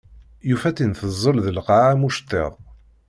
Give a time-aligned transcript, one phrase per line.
[0.49, 2.53] Yufa-tt-in teẓẓel di lqaɛa am uceṭṭiḍ.